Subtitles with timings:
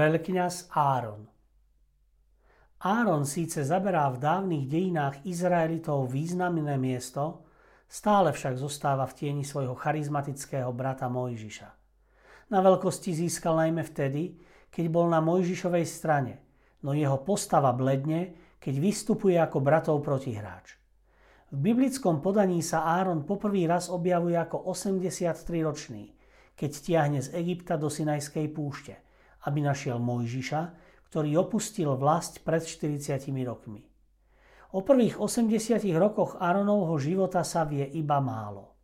[0.00, 1.28] Veľkňaz Áron
[2.80, 7.44] Áron síce zaberá v dávnych dejinách Izraelitov významné miesto,
[7.84, 11.68] stále však zostáva v tieni svojho charizmatického brata Mojžiša.
[12.48, 14.40] Na veľkosti získal najmä vtedy,
[14.72, 16.40] keď bol na Mojžišovej strane,
[16.80, 20.80] no jeho postava bledne, keď vystupuje ako bratov protihráč.
[21.52, 26.08] V biblickom podaní sa Áron poprvý raz objavuje ako 83-ročný,
[26.56, 28.96] keď tiahne z Egypta do Sinajskej púšte–
[29.46, 30.62] aby našiel Mojžiša,
[31.10, 33.82] ktorý opustil vlast pred 40 rokmi.
[34.70, 38.78] O prvých 80 rokoch Áronovho života sa vie iba málo.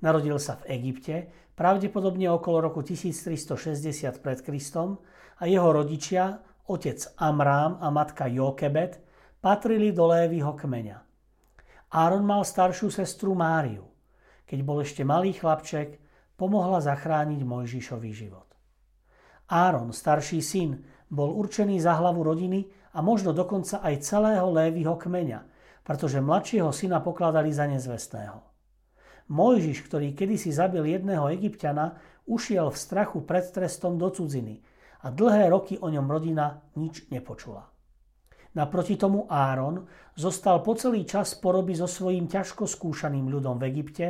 [0.00, 4.98] Narodil sa v Egypte, pravdepodobne okolo roku 1360 pred Kristom
[5.38, 9.04] a jeho rodičia, otec Amrám a matka Jokebet,
[9.44, 10.98] patrili do Lévyho kmeňa.
[11.92, 13.84] Áron mal staršiu sestru Máriu.
[14.48, 16.00] Keď bol ešte malý chlapček,
[16.40, 18.51] pomohla zachrániť Mojžišový život.
[19.52, 20.80] Áron, starší syn,
[21.12, 22.64] bol určený za hlavu rodiny
[22.96, 25.44] a možno dokonca aj celého Lévyho kmeňa,
[25.84, 28.40] pretože mladšieho syna pokladali za nezvestného.
[29.28, 34.64] Mojžiš, ktorý kedysi zabil jedného egyptiana, ušiel v strachu pred trestom do cudziny
[35.04, 37.68] a dlhé roky o ňom rodina nič nepočula.
[38.56, 39.84] Naproti tomu Áron
[40.16, 44.06] zostal po celý čas poroby so svojím ťažko skúšaným ľudom v Egypte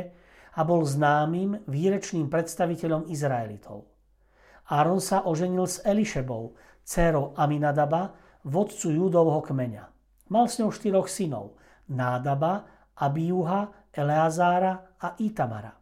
[0.55, 3.92] a bol známym výrečným predstaviteľom Izraelitov.
[4.71, 6.55] Áron sa oženil s Elišebou,
[6.87, 8.15] dcérou Aminadaba,
[8.47, 9.83] vodcu Júdovho kmeňa.
[10.31, 11.59] Mal s ňou štyroch synov,
[11.91, 12.63] Nádaba,
[12.95, 15.75] Abiuha, Eleazára a Itamara.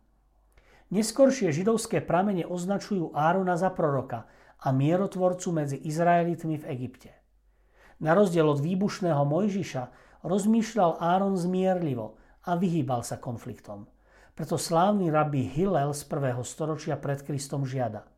[0.91, 4.27] Neskoršie židovské pramene označujú Árona za proroka
[4.59, 7.11] a mierotvorcu medzi Izraelitmi v Egypte.
[8.01, 9.83] Na rozdiel od výbušného Mojžiša
[10.25, 13.85] rozmýšľal Áron zmierlivo a vyhýbal sa konfliktom.
[14.33, 16.41] Preto slávny rabbi Hillel z 1.
[16.41, 18.09] storočia pred Kristom žiada.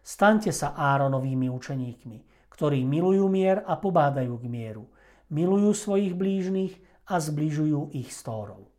[0.00, 2.18] Staňte sa Áronovými učeníkmi,
[2.50, 4.84] ktorí milujú mier a pobádajú k mieru.
[5.30, 8.70] Milujú svojich blížnych a zbližujú ich stórov.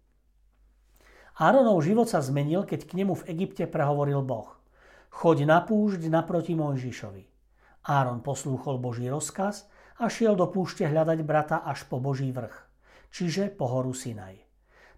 [1.41, 4.59] Áronov život sa zmenil, keď k nemu v Egypte prehovoril Boh.
[5.09, 7.23] Choď na púšť naproti Mojžišovi.
[7.89, 9.65] Áron poslúchol Boží rozkaz
[9.97, 12.53] a šiel do púšte hľadať brata až po Boží vrch,
[13.09, 14.37] čiže po horu Sinaj.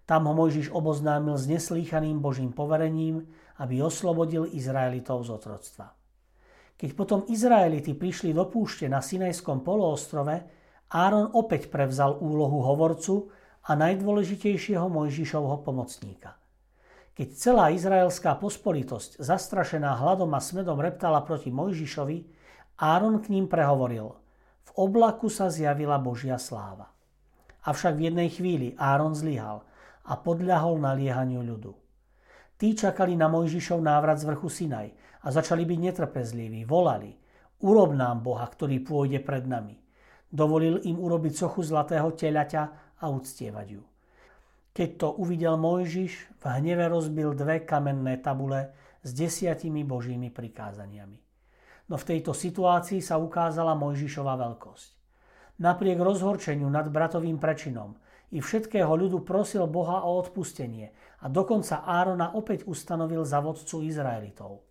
[0.04, 3.24] Tam ho Mojžiš oboznámil s neslýchaným Božím poverením,
[3.56, 5.96] aby oslobodil Izraelitov z otroctva.
[6.74, 10.42] Keď potom Izraeliti prišli do púšte na Sinajskom poloostrove,
[10.90, 13.30] Áron opäť prevzal úlohu hovorcu
[13.66, 16.34] a najdôležitejšieho Mojžišovho pomocníka.
[17.14, 22.18] Keď celá izraelská pospolitosť, zastrašená hladom a smedom reptala proti Mojžišovi,
[22.74, 24.18] Áron k ním prehovoril.
[24.66, 26.90] V oblaku sa zjavila Božia sláva.
[27.62, 29.62] Avšak v jednej chvíli Áron zlyhal
[30.04, 31.83] a podľahol naliehaniu ľudu.
[32.54, 34.88] Tí čakali na Mojžišov návrat z vrchu Sinaj
[35.22, 36.62] a začali byť netrpezliví.
[36.62, 37.10] Volali,
[37.66, 39.74] urob nám Boha, ktorý pôjde pred nami.
[40.30, 42.62] Dovolil im urobiť sochu zlatého telaťa
[43.02, 43.82] a uctievať ju.
[44.74, 51.18] Keď to uvidel Mojžiš, v hneve rozbil dve kamenné tabule s desiatimi božími prikázaniami.
[51.90, 54.88] No v tejto situácii sa ukázala Mojžišova veľkosť.
[55.62, 57.94] Napriek rozhorčeniu nad bratovým prečinom
[58.32, 64.64] i všetkého ľudu prosil Boha o odpustenie a dokonca Árona opäť ustanovil za vodcu Izraelitov.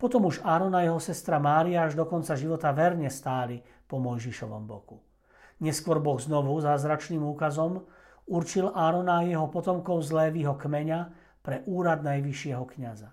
[0.00, 4.64] Potom už Áron a jeho sestra Mária až do konca života verne stáli po Mojžišovom
[4.64, 4.96] boku.
[5.60, 7.84] Neskôr Boh znovu zázračným úkazom
[8.24, 11.00] určil Árona a jeho potomkov z Lévyho kmeňa
[11.44, 13.12] pre úrad najvyššieho kniaza.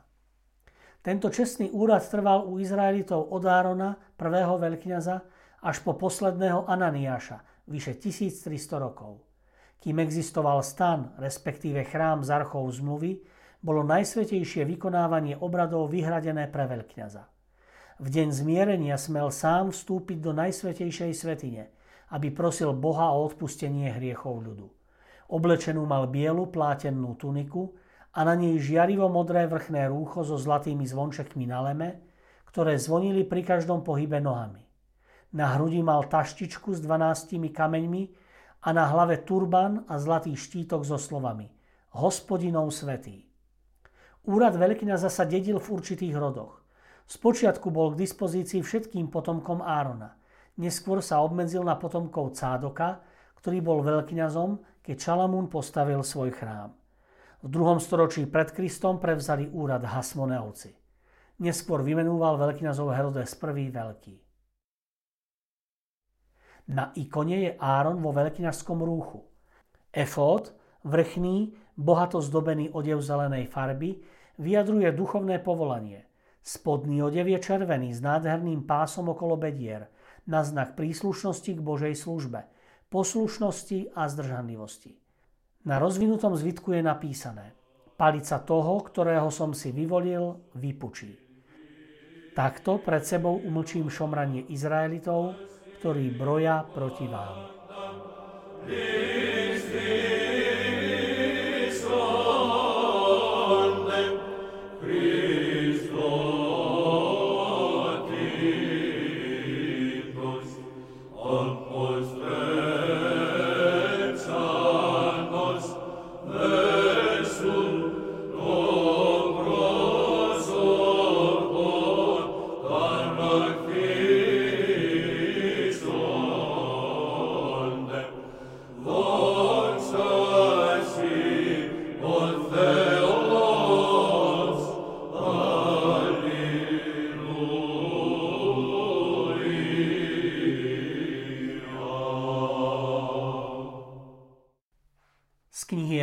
[1.03, 5.15] Tento čestný úrad trval u Izraelitov od Árona, prvého veľkňaza,
[5.67, 9.26] až po posledného Ananiáša, vyše 1300 rokov.
[9.77, 13.21] Kým existoval stan, respektíve chrám z archov zmluvy,
[13.61, 17.23] bolo najsvetejšie vykonávanie obradov vyhradené pre veľkňaza.
[17.97, 21.73] V deň zmierenia smel sám vstúpiť do najsvetejšej svetine,
[22.13, 24.69] aby prosil Boha o odpustenie hriechov ľudu.
[25.33, 27.73] Oblečenú mal bielu plátenú tuniku
[28.13, 31.89] a na nej žiarivo modré vrchné rúcho so zlatými zvončekmi na leme,
[32.47, 34.63] ktoré zvonili pri každom pohybe nohami.
[35.35, 38.03] Na hrudi mal taštičku s dvanáctimi kameňmi
[38.61, 41.49] a na hlave turban a zlatý štítok so slovami
[41.97, 43.25] Hospodinov svetý.
[44.27, 46.61] Úrad veľkňaza sa dedil v určitých rodoch.
[47.07, 50.19] Spočiatku bol k dispozícii všetkým potomkom Árona.
[50.59, 52.99] Neskôr sa obmedzil na potomkov Cádoka,
[53.39, 56.75] ktorý bol veľkňazom, keď Šalamún postavil svoj chrám.
[57.39, 60.75] V druhom storočí pred Kristom prevzali úrad Hasmoneovci.
[61.39, 63.69] Neskôr vymenúval veľkňazov Herodes I.
[63.71, 64.26] Veľký.
[66.67, 69.23] Na ikone je Áron vo veľkňazskom rúchu.
[69.95, 70.51] Efód,
[70.83, 74.03] vrchný, bohato zdobený odev zelenej farby,
[74.35, 76.03] vyjadruje duchovné povolanie.
[76.43, 79.87] Spodný odev je červený s nádherným pásom okolo bedier,
[80.27, 82.43] na znak príslušnosti k Božej službe,
[82.91, 84.99] poslušnosti a zdržanlivosti.
[85.63, 87.55] Na rozvinutom zvitku je napísané
[87.97, 91.17] Palica toho, ktorého som si vyvolil, vypučí.
[92.37, 95.33] Takto pred sebou umlčím šomranie Izraelitov,
[95.77, 97.53] ktorí broja proti vám.
[98.67, 100.16] knihy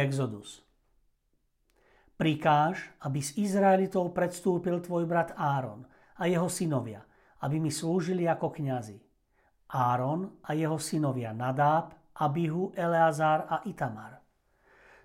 [0.05, 0.61] Exodus.
[2.21, 5.89] Prikáž, aby z Izraelitov predstúpil tvoj brat Áron
[6.21, 7.01] a jeho synovia,
[7.41, 9.01] aby mi slúžili ako kňazi.
[9.73, 14.21] Áron a jeho synovia Nadáb, Abihu, Eleazár a Itamar.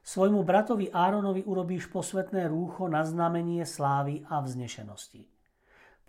[0.04, 5.24] Svojmu bratovi Áronovi urobíš posvetné rúcho na znamenie slávy a vznešenosti.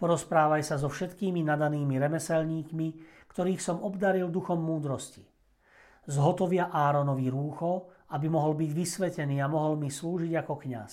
[0.03, 2.89] Porozprávaj sa so všetkými nadanými remeselníkmi,
[3.31, 5.30] ktorých som obdaril duchom múdrosti.
[6.11, 10.93] Zhotovia Áronovi rúcho aby mohol byť vysvetený a mohol mi slúžiť ako kňaz.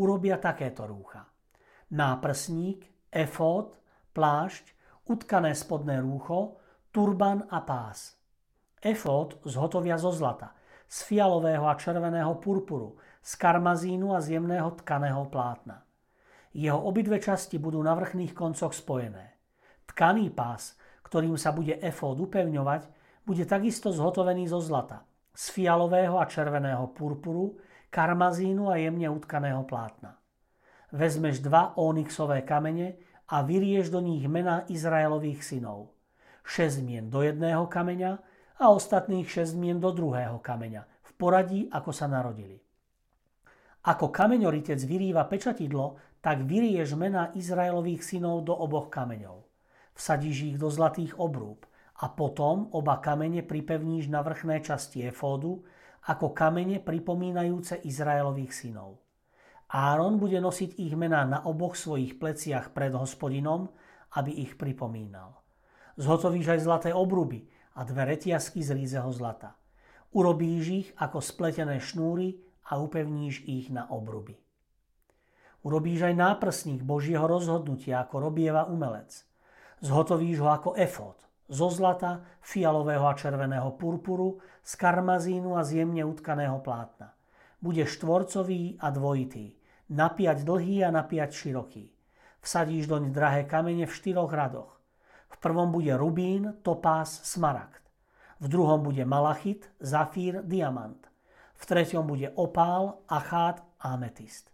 [0.00, 1.28] Urobia takéto rúcha.
[1.92, 3.76] Náprsník, efód,
[4.16, 4.72] plášť,
[5.10, 6.56] utkané spodné rúcho,
[6.88, 8.16] turban a pás.
[8.80, 10.56] Efód zhotovia zo zlata,
[10.88, 15.84] z fialového a červeného purpuru, z karmazínu a z jemného tkaného plátna.
[16.56, 19.36] Jeho obidve časti budú na vrchných koncoch spojené.
[19.84, 26.28] Tkaný pás, ktorým sa bude efód upevňovať, bude takisto zhotovený zo zlata– z fialového a
[26.28, 27.56] červeného purpuru,
[27.90, 30.18] karmazínu a jemne utkaného plátna.
[30.92, 32.98] Vezmeš dva onyxové kamene
[33.30, 35.94] a vyrieš do nich mena Izraelových synov.
[36.42, 38.12] Šesť mien do jedného kameňa
[38.58, 42.58] a ostatných šesť mien do druhého kameňa, v poradí, ako sa narodili.
[43.86, 49.46] Ako kameňoritec vyrýva pečatidlo, tak vyrieš mena Izraelových synov do oboch kameňov.
[49.96, 51.69] Vsadíš ich do zlatých obrúb
[52.00, 55.60] a potom oba kamene pripevníš na vrchné časti efódu
[56.08, 59.04] ako kamene pripomínajúce Izraelových synov.
[59.70, 63.68] Áron bude nosiť ich mená na oboch svojich pleciach pred hospodinom,
[64.16, 65.44] aby ich pripomínal.
[66.00, 69.54] Zhotovíš aj zlaté obruby a dve retiasky z rízeho zlata.
[70.10, 72.40] Urobíš ich ako spletené šnúry
[72.72, 74.40] a upevníš ich na obruby.
[75.62, 79.12] Urobíš aj náprsník Božieho rozhodnutia, ako robieva umelec.
[79.84, 86.06] Zhotovíš ho ako efód zo zlata, fialového a červeného purpuru, z karmazínu a z jemne
[86.06, 87.12] utkaného plátna.
[87.58, 89.58] Bude štvorcový a dvojitý,
[89.90, 91.90] napiať dlhý a napiať široký.
[92.40, 94.80] Vsadíš doň drahé kamene v štyroch radoch.
[95.28, 97.82] V prvom bude rubín, topás, smaragd.
[98.40, 101.10] V druhom bude malachit, zafír, diamant.
[101.60, 104.48] V treťom bude opál, achát ametist.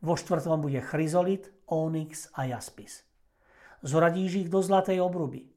[0.00, 3.04] Vo štvrtom bude chryzolit, onyx a jaspis.
[3.82, 5.55] Zoradíš ich do zlatej obruby.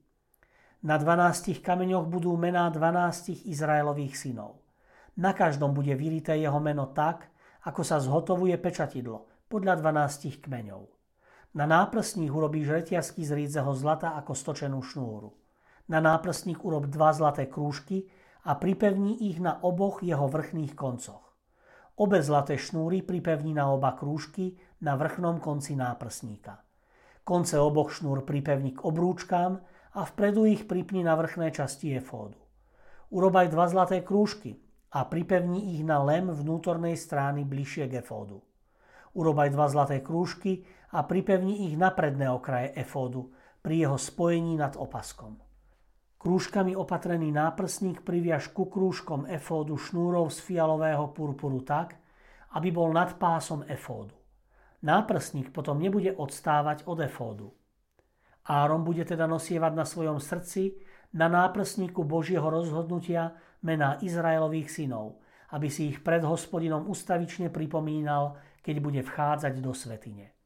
[0.79, 4.63] Na dvanástich kameňoch budú mená dvanástich Izraelových synov.
[5.19, 7.27] Na každom bude vyrité jeho meno tak,
[7.67, 10.87] ako sa zhotovuje pečatidlo, podľa dvanástich kmeňov.
[11.59, 15.35] Na náprstník urobíš reťazky z rídzeho zlata ako stočenú šnúru.
[15.91, 18.07] Na náprstník urob dva zlaté krúžky
[18.47, 21.35] a pripevní ich na oboch jeho vrchných koncoch.
[21.99, 26.63] Obe zlaté šnúry pripevní na oba krúžky na vrchnom konci náprstníka.
[27.27, 29.59] Konce oboch šnúr pripevní k obrúčkám
[29.93, 32.37] a vpredu ich pripni na vrchné časti efódu.
[33.09, 34.61] Urobaj dva zlaté krúžky
[34.93, 38.41] a pripevni ich na lem vnútornej strany bližšie k efódu.
[39.17, 40.61] Urobaj dva zlaté krúžky
[40.93, 43.33] a pripevni ich na predné okraje efódu
[43.65, 45.41] pri jeho spojení nad opaskom.
[46.19, 51.95] Krúžkami opatrený náprsník priviaž ku krúžkom efódu šnúrov z fialového purpuru tak,
[52.59, 54.13] aby bol nad pásom efódu.
[54.83, 57.55] Náprsník potom nebude odstávať od efódu.
[58.47, 60.77] Áron bude teda nosievať na svojom srdci
[61.13, 63.33] na náprsníku Božieho rozhodnutia
[63.65, 65.19] mená Izraelových synov,
[65.49, 70.37] aby si ich pred hospodinom ustavične pripomínal, keď bude vchádzať do svetine.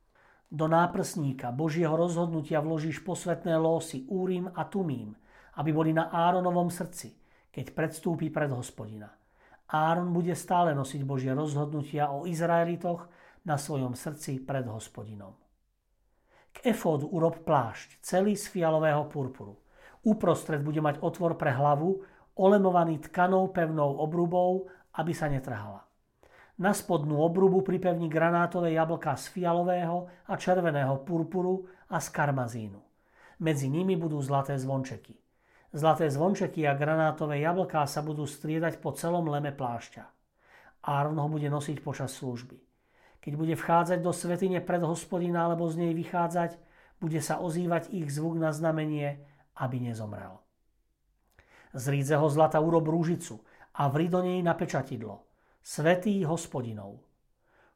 [0.54, 5.18] Do náprsníka Božieho rozhodnutia vložíš posvetné losy Úrim a Tumím,
[5.60, 7.18] aby boli na Áronovom srdci,
[7.50, 9.10] keď predstúpi pred hospodina.
[9.74, 13.10] Áron bude stále nosiť Božie rozhodnutia o Izraelitoch
[13.50, 15.43] na svojom srdci pred hospodinom.
[16.54, 19.58] K efódu urob plášť, celý z fialového purpuru.
[20.06, 22.06] Uprostred bude mať otvor pre hlavu,
[22.38, 25.86] olemovaný tkanou pevnou obrubou, aby sa netrhala.
[26.62, 32.78] Na spodnú obrubu pripevní granátové jablka z fialového a červeného purpuru a z karmazínu.
[33.42, 35.18] Medzi nimi budú zlaté zvončeky.
[35.74, 40.06] Zlaté zvončeky a granátové jablká sa budú striedať po celom leme plášťa.
[40.86, 42.73] Áron ho bude nosiť počas služby.
[43.24, 46.60] Keď bude vchádzať do svetine pred hospodina alebo z nej vychádzať,
[47.00, 49.24] bude sa ozývať ich zvuk na znamenie,
[49.56, 50.44] aby nezomrel.
[51.72, 53.40] Z rídzeho zlata urob rúžicu
[53.80, 55.24] a vri do nej napečatidlo.
[55.64, 57.00] Svetý hospodinov.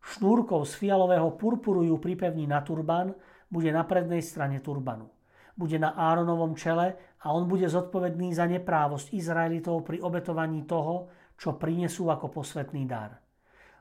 [0.04, 3.16] Šnúrkou z fialového purpuru ju pripevní na turban,
[3.48, 5.08] bude na prednej strane turbanu.
[5.56, 11.08] Bude na Áronovom čele a on bude zodpovedný za neprávosť Izraelitov pri obetovaní toho,
[11.40, 13.27] čo prinesú ako posvetný dar.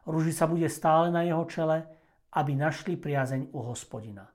[0.07, 1.87] Ružica bude stále na jeho čele,
[2.39, 4.31] aby našli priazeň u hospodina.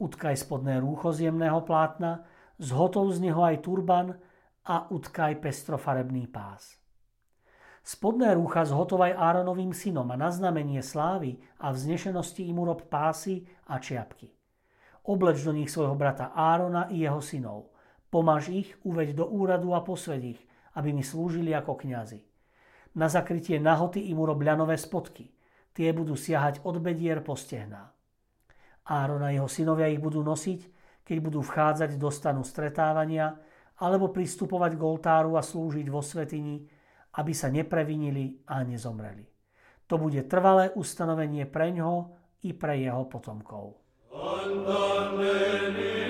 [0.00, 2.24] Utkaj spodné rúcho z jemného plátna,
[2.58, 4.16] zhotov z neho aj turban
[4.64, 6.80] a utkaj pestrofarebný pás.
[7.84, 13.76] Spodné rúcha zhotovaj Áronovým synom a na znamenie slávy a vznešenosti im urob pásy a
[13.76, 14.32] čiapky.
[15.04, 17.76] Obleč do nich svojho brata Árona i jeho synov.
[18.08, 20.40] Pomáž ich, uveď do úradu a posved ich,
[20.80, 22.33] aby mi slúžili ako kňazi.
[22.94, 25.30] Na zakrytie nahoty im urob ľanové spodky.
[25.74, 27.90] Tie budú siahať od bedier po stehná.
[28.86, 30.60] Áron a jeho synovia ich budú nosiť,
[31.02, 33.34] keď budú vchádzať do stanu stretávania
[33.82, 36.62] alebo pristupovať k oltáru a slúžiť vo svetini,
[37.18, 39.26] aby sa neprevinili a nezomreli.
[39.90, 42.14] To bude trvalé ustanovenie pre ňoho
[42.46, 43.82] i pre jeho potomkov.
[45.14, 46.03] knihy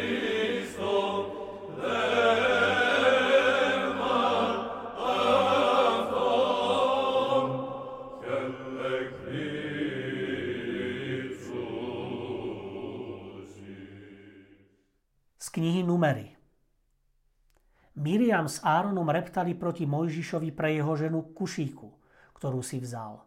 [18.35, 21.87] Miriam s Áronom reptali proti Mojžišovi pre jeho ženu Kušíku,
[22.35, 23.23] ktorú si vzal.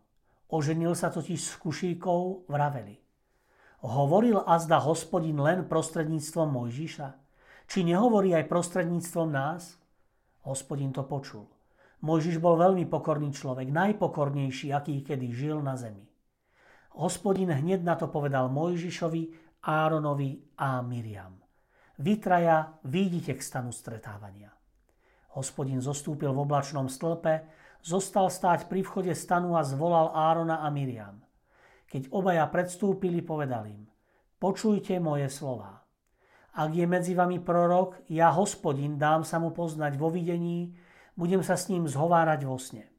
[0.52, 3.00] Oženil sa totiž s Kušíkou, vraveli.
[3.88, 7.08] Hovoril azda hospodin len prostredníctvom Mojžiša?
[7.72, 9.80] Či nehovorí aj prostredníctvom nás?
[10.44, 11.48] Hospodin to počul.
[12.04, 16.04] Mojžiš bol veľmi pokorný človek, najpokornejší, aký kedy žil na zemi.
[17.00, 21.40] Hospodin hneď na to povedal Mojžišovi, Áronovi a Miriam.
[21.96, 24.57] Vytraja, výjdite k stanu stretávania.
[25.38, 27.46] Hospodin zostúpil v oblačnom stĺpe,
[27.86, 31.22] zostal stáť pri vchode stanu a zvolal Árona a Miriam.
[31.86, 33.86] Keď obaja predstúpili, povedal im,
[34.42, 35.86] počujte moje slova.
[36.58, 40.74] Ak je medzi vami prorok, ja, hospodin, dám sa mu poznať vo videní,
[41.14, 42.90] budem sa s ním zhovárať vo sne.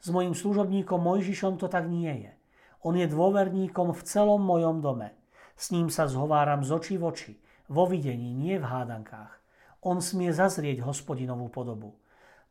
[0.00, 2.32] S mojim služobníkom Mojžišom to tak nie je.
[2.80, 5.12] On je dôverníkom v celom mojom dome.
[5.52, 7.32] S ním sa zhováram z očí v oči
[7.68, 9.37] vo videní, nie v hádankách.
[9.86, 11.94] On smie zazrieť hospodinovú podobu.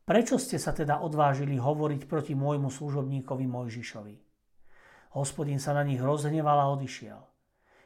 [0.07, 4.15] Prečo ste sa teda odvážili hovoriť proti môjmu služobníkovi Mojžišovi?
[5.19, 7.19] Hospodin sa na nich rozhneval a odišiel.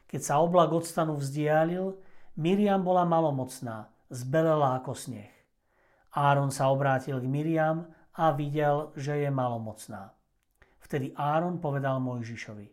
[0.05, 1.97] Keď sa oblak od stanu vzdialil,
[2.37, 5.33] Miriam bola malomocná, zbelela ako sneh.
[6.13, 10.13] Áron sa obrátil k Miriam a videl, že je malomocná.
[10.83, 12.67] Vtedy Áron povedal Mojžišovi.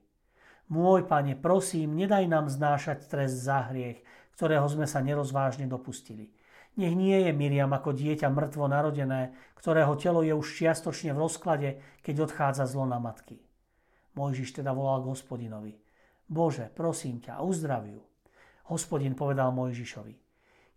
[0.68, 4.04] Môj pane, prosím, nedaj nám znášať trest za hriech,
[4.36, 6.28] ktorého sme sa nerozvážne dopustili.
[6.78, 11.68] Nech nie je Miriam ako dieťa mŕtvo narodené, ktorého telo je už čiastočne v rozklade,
[12.06, 13.42] keď odchádza zlo na matky.
[14.14, 15.74] Mojžiš teda volal k hospodinovi.
[16.30, 17.98] Bože, prosím ťa, uzdrav ju.
[18.70, 20.14] Hospodin povedal Mojžišovi.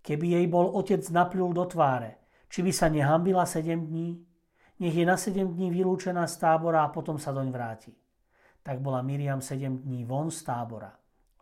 [0.01, 4.17] Keby jej bol otec napľul do tváre, či by sa nehambila sedem dní?
[4.81, 7.93] Nech je na sedem dní vylúčená z tábora a potom sa doň vráti.
[8.65, 10.89] Tak bola Miriam sedem dní von z tábora.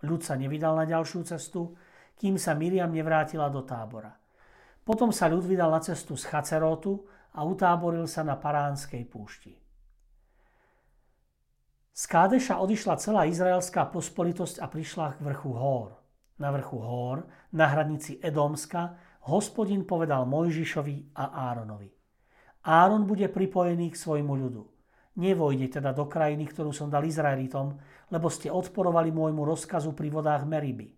[0.03, 1.71] Ľud sa nevydal na ďalšiu cestu,
[2.19, 4.18] kým sa Miriam nevrátila do tábora.
[4.89, 7.05] Potom sa ľud vydal na cestu z Chacerotu
[7.37, 9.53] a utáboril sa na Paránskej púšti.
[11.93, 15.93] Z Kádeša odišla celá izraelská pospolitosť a prišla k vrchu Hór.
[16.41, 17.21] Na vrchu Hór,
[17.53, 18.97] na hranici Edomska,
[19.29, 21.93] hospodin povedal Mojžišovi a Áronovi.
[22.65, 24.63] Áron bude pripojený k svojmu ľudu.
[25.21, 27.77] Nevojde teda do krajiny, ktorú som dal Izraelitom,
[28.09, 30.89] lebo ste odporovali môjmu rozkazu pri vodách Meriby.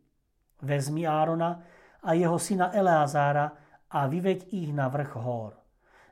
[0.64, 1.60] Vezmi Árona
[2.08, 3.61] a jeho syna Eleazára
[3.92, 5.54] a vyveď ich na vrch Hór.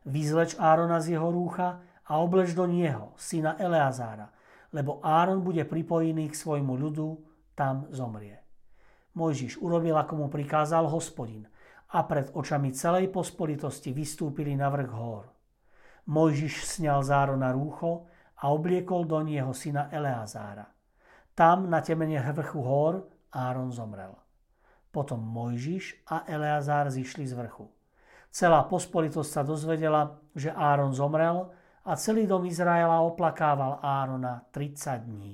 [0.06, 4.32] Vyzleč Árona z jeho rúcha a obleč do nieho, syna Eleazára,
[4.76, 7.08] lebo Áron bude pripojený k svojmu ľudu,
[7.56, 8.40] tam zomrie.
[9.16, 11.44] Mojžiš urobil, ako mu prikázal hospodin
[11.92, 15.26] a pred očami celej pospolitosti vystúpili na vrch hor.
[16.08, 18.08] Mojžiš sňal z Árona rúcho
[18.40, 20.66] a obliekol do nieho syna Eleazára.
[21.36, 24.12] Tam na temene vrchu hor Áron zomrel.
[24.90, 27.70] Potom Mojžiš a Eleazár zišli z vrchu.
[28.30, 31.50] Celá pospolitosť sa dozvedela, že Áron zomrel
[31.86, 35.34] a celý dom Izraela oplakával Árona 30 dní.